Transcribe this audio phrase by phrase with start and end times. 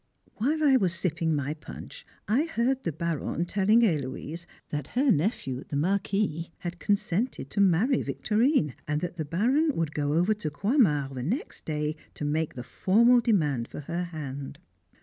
[0.37, 5.63] While I was sipping my punch, I heard the Baronne telling Héloise that her nephew,
[5.69, 10.49] the Marquis, had consented to marry Victorine; and that the Baron would go over to
[10.49, 14.57] Croixmare the next day to make the formal demand for her hand.